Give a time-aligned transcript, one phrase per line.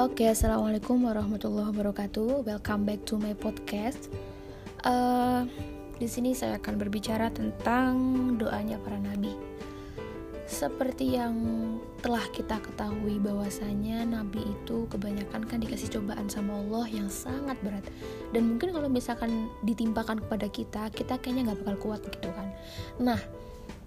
[0.00, 2.48] Oke, assalamualaikum warahmatullahi wabarakatuh.
[2.48, 4.08] Welcome back to my podcast.
[4.80, 5.44] Uh,
[6.00, 7.92] di sini saya akan berbicara tentang
[8.40, 9.36] doanya para nabi.
[10.48, 11.36] Seperti yang
[12.00, 17.84] telah kita ketahui bahwasanya nabi itu kebanyakan kan dikasih cobaan sama Allah yang sangat berat.
[18.32, 22.48] Dan mungkin kalau misalkan ditimpakan kepada kita, kita kayaknya nggak bakal kuat gitu kan.
[22.96, 23.20] Nah,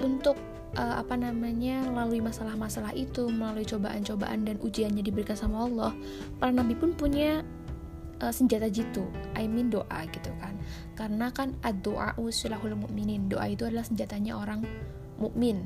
[0.00, 0.38] untuk
[0.76, 5.92] uh, apa namanya melalui masalah-masalah itu melalui cobaan-cobaan dan ujiannya diberikan sama Allah
[6.40, 7.44] para nabi pun punya
[8.24, 9.04] uh, senjata jitu
[9.36, 10.56] I mean doa gitu kan.
[10.96, 14.64] Karena kan doa usulahul mukminin doa itu adalah senjatanya orang
[15.18, 15.60] mukmin.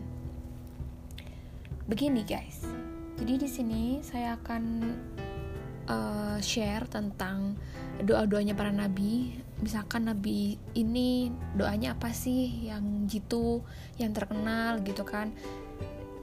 [1.86, 2.66] Begini guys.
[3.16, 4.62] Jadi di sini saya akan
[5.88, 7.56] uh, share tentang
[8.02, 13.64] doa-doanya para nabi misalkan nabi ini doanya apa sih yang jitu
[13.96, 15.32] yang terkenal gitu kan?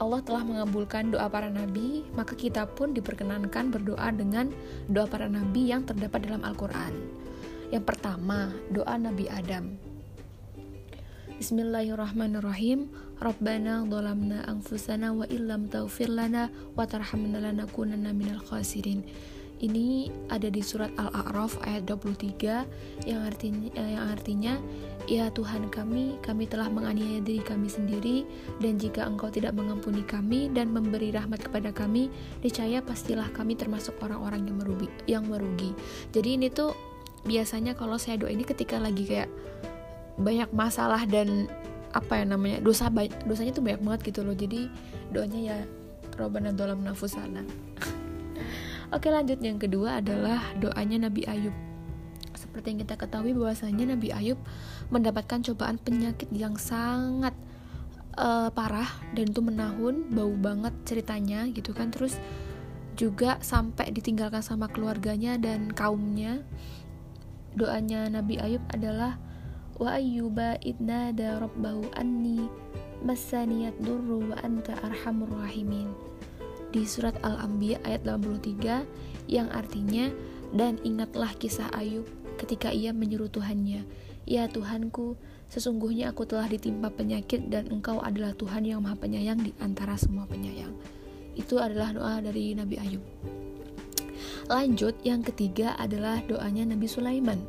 [0.02, 4.52] Allah telah mengabulkan doa para nabi maka kita pun diperkenankan berdoa dengan
[4.90, 6.94] doa para nabi yang terdapat dalam Al-Quran.
[7.74, 9.82] Yang pertama doa Nabi Adam.
[11.42, 12.86] Bismillahirrahmanirrahim.
[13.18, 19.02] Rabbana dolamna anfusana wa illam taufir lana wa tarhamna lanakunanna minal khasirin
[19.64, 24.54] ini ada di surat Al-A'raf ayat 23 yang artinya eh, yang artinya
[25.08, 28.28] ya Tuhan kami kami telah menganiaya diri kami sendiri
[28.60, 32.12] dan jika Engkau tidak mengampuni kami dan memberi rahmat kepada kami
[32.44, 35.72] niscaya pastilah kami termasuk orang-orang yang merugi yang merugi.
[36.12, 36.76] Jadi ini tuh
[37.24, 39.32] biasanya kalau saya doa ini ketika lagi kayak
[40.20, 41.48] banyak masalah dan
[41.96, 42.92] apa ya namanya dosa
[43.24, 44.36] dosanya tuh banyak banget gitu loh.
[44.36, 44.68] Jadi
[45.16, 45.58] doanya ya
[46.14, 47.42] Robana dolam nafusana
[48.94, 51.56] Oke lanjut yang kedua adalah doanya Nabi Ayub.
[52.38, 54.38] Seperti yang kita ketahui bahwasanya Nabi Ayub
[54.94, 57.34] mendapatkan cobaan penyakit yang sangat
[58.14, 58.86] uh, parah
[59.18, 61.90] dan itu menahun, bau banget ceritanya gitu kan.
[61.90, 62.22] Terus
[62.94, 66.46] juga sampai ditinggalkan sama keluarganya dan kaumnya.
[67.58, 69.18] Doanya Nabi Ayub adalah
[69.82, 72.46] wa ayyuba idnada rabbahu anni
[73.02, 76.13] masaniyat durru wa anta arhamur rahimin
[76.74, 80.10] di surat Al-Anbiya ayat 83 yang artinya
[80.52, 82.10] dan ingatlah kisah Ayub
[82.42, 83.86] ketika ia menyuruh Tuhannya
[84.24, 85.20] Ya Tuhanku,
[85.52, 90.24] sesungguhnya aku telah ditimpa penyakit dan engkau adalah Tuhan yang maha penyayang di antara semua
[90.24, 90.72] penyayang.
[91.36, 93.04] Itu adalah doa dari Nabi Ayub.
[94.48, 97.44] Lanjut, yang ketiga adalah doanya Nabi Sulaiman.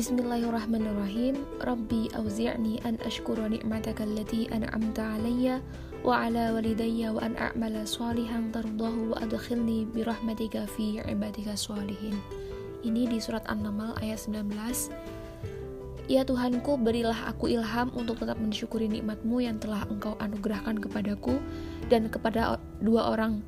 [0.00, 1.44] Bismillahirrahmanirrahim.
[1.60, 5.60] Rabbi auzi'ni an ashkura ni'mataka allati an'amta alayya
[6.03, 12.17] وعلى والدي وأن أعمل صالحا ترضاه وأدخلني برحمتك في عبادك الصالحين
[12.83, 14.51] ini di surat An-Naml ayat 19
[16.11, 21.39] Ya Tuhanku, berilah aku ilham untuk tetap mensyukuri nikmatmu yang telah engkau anugerahkan kepadaku
[21.87, 23.39] dan kepada dua orang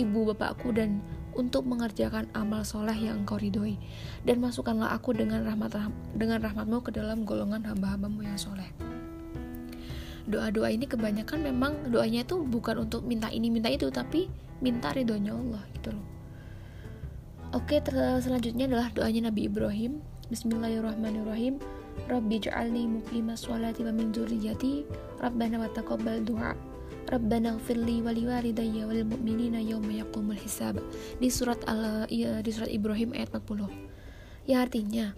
[0.00, 1.04] ibu bapakku dan
[1.36, 3.76] untuk mengerjakan amal soleh yang engkau ridhoi
[4.24, 5.76] dan masukkanlah aku dengan rahmat
[6.16, 8.72] dengan rahmatmu ke dalam golongan hamba-hambamu yang soleh
[10.29, 14.29] doa-doa ini kebanyakan memang doanya itu bukan untuk minta ini minta itu tapi
[14.61, 16.19] minta ridhonya Allah gitu loh
[17.49, 17.81] Oke,
[18.21, 20.05] selanjutnya adalah doanya Nabi Ibrahim.
[20.29, 21.57] Bismillahirrahmanirrahim.
[22.05, 24.85] Rabbi ja'alni muqima sholati wa min dzurriyyati.
[25.17, 26.53] Rabbana wa taqabbal du'a.
[27.09, 30.77] Rabbana ighfirli wa liwalidayya wal mu'minina yawma yaqumul hisab.
[31.17, 33.65] Di surat Al ya, di surat Ibrahim ayat 40.
[34.45, 35.17] Ya artinya,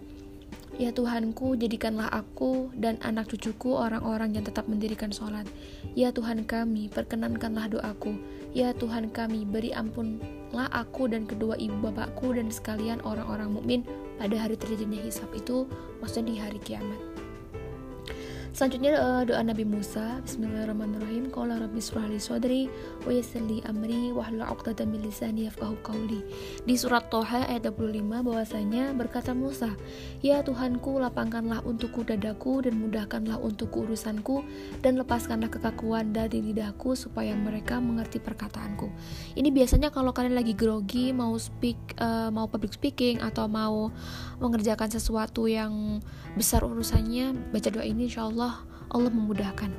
[0.80, 5.44] Ya Tuhanku, jadikanlah aku dan anak cucuku orang-orang yang tetap mendirikan sholat.
[5.92, 8.16] Ya Tuhan kami, perkenankanlah doaku.
[8.56, 13.80] Ya Tuhan kami, beri ampunlah aku dan kedua ibu bapakku dan sekalian orang-orang mukmin
[14.16, 15.68] pada hari terjadinya hisab itu,
[16.00, 17.11] maksudnya di hari kiamat.
[18.52, 20.20] Selanjutnya uh, doa Nabi Musa.
[20.28, 21.32] Bismillahirrahmanirrahim.
[21.32, 22.68] Qala rabbi israh li sadri
[23.64, 26.20] amri wahlul 'uqdatam min lisani yafqahu qawli.
[26.68, 29.72] Di surat Toha ayat 25 bahwasanya berkata Musa,
[30.20, 34.44] "Ya Tuhanku, lapangkanlah untukku dadaku dan mudahkanlah untukku urusanku
[34.84, 38.92] dan lepaskanlah kekakuan dari lidahku supaya mereka mengerti perkataanku."
[39.32, 43.88] Ini biasanya kalau kalian lagi grogi mau speak uh, mau public speaking atau mau
[44.44, 46.04] mengerjakan sesuatu yang
[46.36, 48.58] besar urusannya, baca doa ini insyaallah Allah
[48.90, 49.70] Allah memudahkan.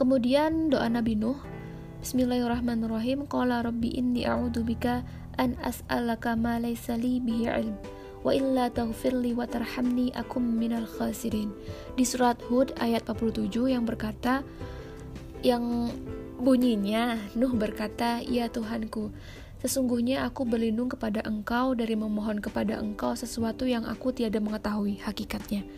[0.00, 1.36] Kemudian doa Nabi Nuh
[2.00, 3.28] Bismillahirrahmanirrahim.
[3.28, 5.04] Qala rabbi inni a'udhu bika
[5.36, 7.76] an as'alaka ma laysa li bihi ilm
[8.24, 11.52] wa illa taghfirli wa tarhamni akum minal khasirin.
[11.92, 14.40] Di surat Hud ayat 47 yang berkata
[15.44, 15.92] yang
[16.40, 19.12] bunyinya Nuh berkata ya Tuhanku
[19.60, 25.68] Sesungguhnya aku berlindung kepada engkau dari memohon kepada engkau sesuatu yang aku tiada mengetahui hakikatnya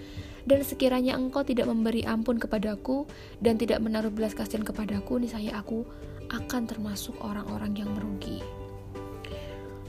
[0.48, 3.06] dan sekiranya engkau tidak memberi ampun kepadaku
[3.38, 5.86] dan tidak menaruh belas kasihan kepadaku niscaya aku
[6.32, 8.40] akan termasuk orang-orang yang merugi.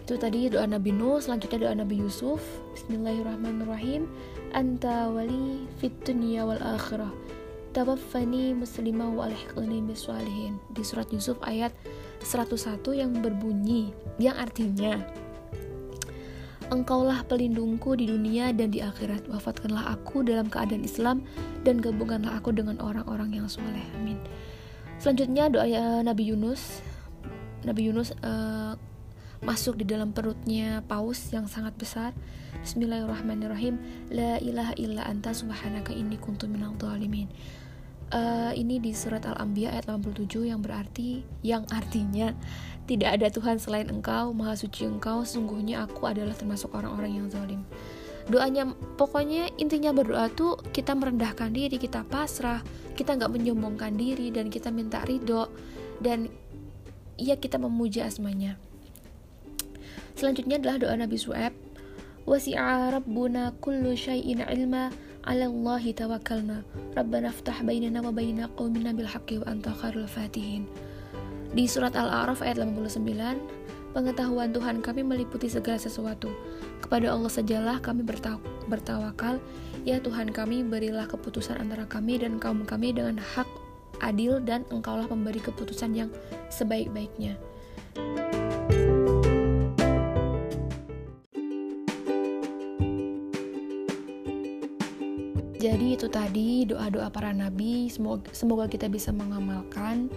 [0.04, 2.44] Itu tadi doa Nabi Nuh selanjutnya doa Nabi Yusuf.
[2.76, 4.04] Bismillahirrahmanirrahim.
[4.52, 7.10] Anta wali fit dunya wal akhirah.
[7.72, 9.32] Tawaffani muslimah wa
[9.88, 10.60] bisalihin.
[10.76, 11.72] Di surat Yusuf ayat
[12.20, 15.00] 101 yang berbunyi yang artinya
[16.72, 19.28] Engkaulah pelindungku di dunia dan di akhirat.
[19.28, 21.28] Wafatkanlah aku dalam keadaan Islam
[21.68, 23.84] dan gabungkanlah aku dengan orang-orang yang soleh.
[24.00, 24.20] Amin.
[25.02, 26.80] Selanjutnya doa ya, Nabi Yunus.
[27.68, 28.76] Nabi Yunus uh,
[29.44, 32.16] masuk di dalam perutnya paus yang sangat besar.
[32.64, 33.76] Bismillahirrahmanirrahim.
[34.16, 37.28] La ilaha illa anta subhanaka inni kuntu minal dhalimin.
[38.14, 42.36] Uh, ini di surat Al-Anbiya ayat 87 yang berarti yang artinya
[42.84, 47.64] tidak ada Tuhan selain engkau, maha suci engkau, sungguhnya aku adalah termasuk orang-orang yang zalim.
[48.28, 52.60] Doanya, pokoknya intinya berdoa tuh kita merendahkan diri, kita pasrah,
[52.96, 55.48] kita nggak menyombongkan diri, dan kita minta ridho,
[56.04, 56.28] dan
[57.16, 58.60] ya kita memuja asmanya.
[60.20, 61.56] Selanjutnya adalah doa Nabi Su'ab.
[62.24, 64.92] Wasi'a rabbuna kullu syai'in ilma
[65.24, 66.68] ala Allahi tawakkalna.
[66.94, 70.68] Rabbana ftah bainana wa baina qawmina bil haqqi wa anta khairul fatihin.
[71.56, 73.40] Di surat Al-A'raf ayat 89,
[73.96, 76.28] pengetahuan Tuhan kami meliputi segala sesuatu.
[76.84, 78.04] Kepada Allah sajalah kami
[78.68, 79.40] bertawakal.
[79.88, 83.48] Ya Tuhan kami, berilah keputusan antara kami dan kaum kami dengan hak
[84.04, 86.10] adil dan engkaulah pemberi keputusan yang
[86.52, 87.40] sebaik-baiknya.
[87.96, 88.43] Jadi
[96.04, 97.88] itu tadi doa-doa para nabi.
[97.88, 100.12] Semoga, semoga kita bisa mengamalkan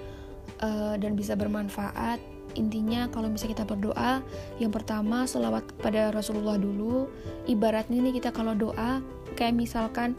[0.58, 2.18] uh, dan bisa bermanfaat.
[2.58, 4.18] Intinya kalau misalnya kita berdoa
[4.58, 7.06] yang pertama selawat pada Rasulullah dulu.
[7.46, 8.98] Ibaratnya nih kita kalau doa
[9.38, 10.18] kayak misalkan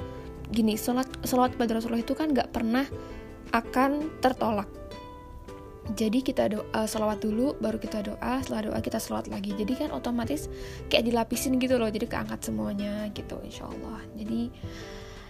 [0.55, 2.87] gini selawat selawat pada Rasulullah itu kan nggak pernah
[3.51, 4.71] akan tertolak.
[5.99, 9.51] Jadi kita doa selawat dulu baru kita doa setelah doa kita selawat lagi.
[9.51, 10.47] Jadi kan otomatis
[10.87, 13.99] kayak dilapisin gitu loh jadi keangkat semuanya gitu insya Allah.
[14.15, 14.47] Jadi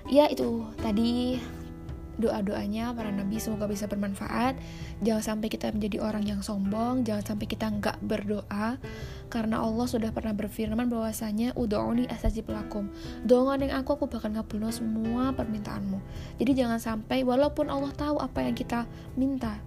[0.08, 1.40] ya itu tadi
[2.18, 4.58] doa-doanya para nabi semoga bisa bermanfaat.
[5.06, 8.82] Jangan sampai kita menjadi orang yang sombong jangan sampai kita nggak berdoa
[9.30, 12.90] karena Allah sudah pernah berfirman bahwasanya ud'uni astajib lakum.
[13.24, 16.02] Doa yang aku aku bakal ngabulno semua permintaanmu.
[16.42, 19.62] Jadi jangan sampai walaupun Allah tahu apa yang kita minta.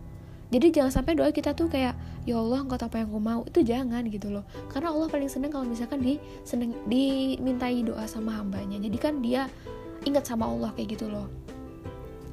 [0.50, 1.94] Jadi jangan sampai doa kita tuh kayak
[2.26, 3.40] ya Allah engkau tahu apa yang aku mau.
[3.46, 4.42] Itu jangan gitu loh.
[4.66, 8.82] Karena Allah paling seneng kalau misalkan di seneng dimintai doa sama hambanya.
[8.82, 9.46] Jadi kan dia
[10.04, 11.28] ingat sama Allah kayak gitu loh.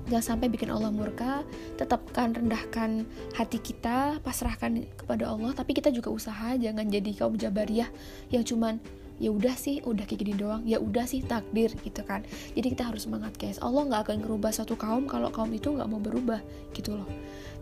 [0.07, 1.43] Jangan sampai bikin Allah murka,
[1.75, 3.03] tetapkan rendahkan
[3.35, 7.91] hati kita, pasrahkan kepada Allah, tapi kita juga usaha jangan jadi kaum jabariyah
[8.31, 8.79] yang cuman
[9.17, 12.23] ya udah sih udah kayak gini doang ya udah sih takdir gitu kan.
[12.55, 13.59] Jadi kita harus semangat guys.
[13.59, 16.39] Allah nggak akan merubah satu kaum kalau kaum itu nggak mau berubah
[16.71, 17.09] gitu loh.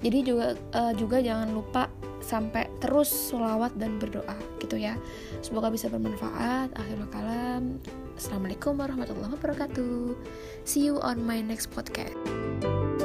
[0.04, 1.90] Jadi juga uh, juga jangan lupa
[2.22, 5.00] sampai terus sholawat dan berdoa gitu ya.
[5.42, 6.76] Semoga bisa bermanfaat.
[6.76, 7.80] Akhir kalam
[8.16, 10.16] assalamualaikum warahmatullahi wabarakatuh.
[10.64, 13.05] See you on my next podcast